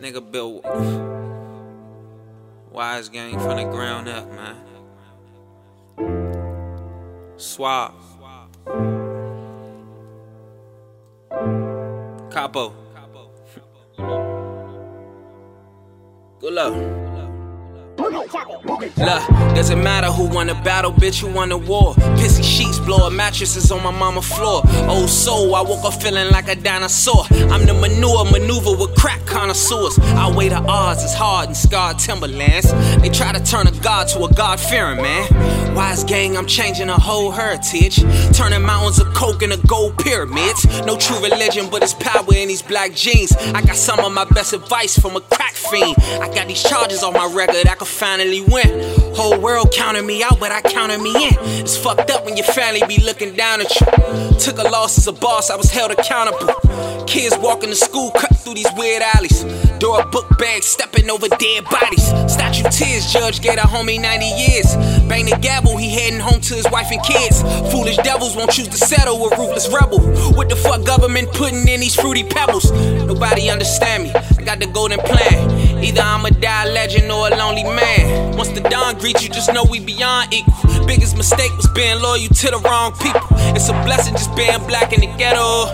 [0.00, 0.64] Nigga built
[2.72, 4.56] Wise gang from the ground up, man.
[7.36, 7.94] Swap.
[12.30, 12.72] Capo.
[16.38, 16.99] Good luck.
[18.10, 21.94] Look, doesn't matter who won the battle, bitch, who won the war.
[22.18, 24.62] Pissy sheets, blowing mattresses on my mama floor.
[24.64, 27.24] Oh, Old soul, I woke up feeling like a dinosaur.
[27.50, 29.98] I'm the manure maneuver with crack connoisseurs.
[29.98, 32.70] I weigh the odds, as hard in scarred timberlands.
[33.00, 35.74] They try to turn a god to a god fearing man.
[35.74, 38.02] Wise gang, I'm changing a whole heritage.
[38.36, 40.66] Turning mountains of coke into gold pyramids.
[40.84, 43.32] No true religion, but it's power in these black jeans.
[43.54, 45.96] I got some of my best advice from a crack fiend.
[46.22, 48.68] I got these charges on my record, I could finally win.
[49.14, 51.34] Whole world counted me out, but I counted me in.
[51.60, 53.86] It's fucked up when your family be looking down at you.
[54.38, 56.54] Took a loss as a boss, I was held accountable.
[57.06, 59.44] Kids walking to school, cut through these weird alleys.
[59.78, 62.06] Door book bag, stepping over dead bodies.
[62.30, 64.76] Statue tears, judge gave a homie 90 years.
[65.08, 67.42] Bang the gavel, he heading home to his wife and kids.
[67.72, 70.00] Foolish devils won't choose to settle with ruthless rebel.
[70.32, 72.72] What the fuck government putting in these fruity pebbles?
[73.04, 74.12] Nobody understand me.
[74.14, 75.84] I got the golden plan.
[75.84, 78.36] Either I'm a die legend or a lonely man.
[78.38, 80.86] Once the dawn greets you, just know we beyond equal.
[80.86, 83.20] Biggest mistake was being loyal to the wrong people.
[83.54, 85.68] It's a blessing just being black in the ghetto.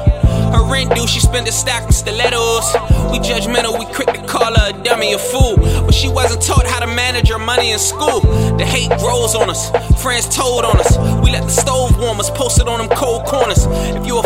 [0.57, 2.73] Her rent due, she spent a stack on stilettos.
[3.12, 5.57] We judgmental, we quick to call her a dummy, a fool.
[5.59, 8.21] But she wasn't taught how to manage her money in school.
[8.57, 9.69] The hate grows on us,
[10.01, 10.97] friends told on us.
[11.23, 13.67] We let the stove warm us, posted on them cold corners.
[13.69, 14.23] If you a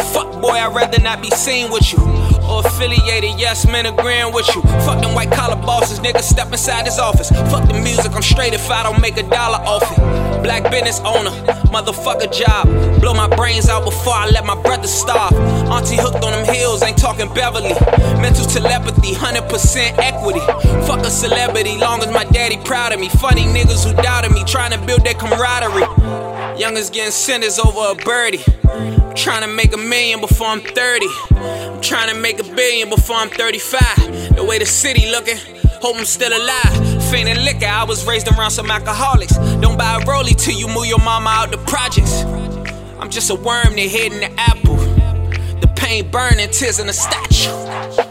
[0.61, 1.98] I'd rather not be seen with you.
[2.44, 4.61] Or affiliated, yes, men agreeing with you.
[4.84, 7.30] Fuck them white collar bosses, niggas step inside his office.
[7.50, 10.42] Fuck the music, I'm straight if I don't make a dollar off it.
[10.42, 11.30] Black business owner,
[11.72, 12.67] motherfucker job.
[13.00, 15.33] Blow my brains out before I let my brother starve.
[15.70, 17.72] Auntie hooked on them hills, ain't talking Beverly.
[18.20, 20.41] Mental telepathy, 100% equity.
[20.87, 23.09] Fuck a celebrity, long as my daddy proud of me.
[23.09, 26.58] Funny niggas who doubted me, trying to build their camaraderie.
[26.58, 28.42] Youngest getting sentenced over a birdie.
[28.64, 31.07] I'm trying to make a million before I'm 30.
[31.30, 34.36] I'm trying to make a billion before I'm 35.
[34.36, 35.36] The way the city looking,
[35.80, 37.05] hope I'm still alive.
[37.11, 39.36] Fainting liquor, I was raised around some alcoholics.
[39.61, 42.23] Don't buy a rollie till you move your mama out the projects.
[42.98, 44.77] I'm just a worm, that they hidden the apple.
[45.61, 48.10] The pain burning, tears in a statue.